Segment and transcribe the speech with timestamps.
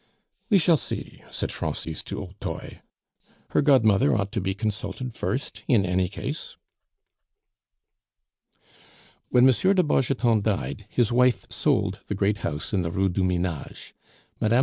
[0.49, 2.79] "We shall see," said Francis du Hautoy;
[3.49, 6.57] "her godmother ought to be consulted first, in any case."
[9.29, 9.49] When M.
[9.53, 13.93] de Bargeton died, his wife sold the great house in the Rue du Minage.
[14.39, 14.55] Mme.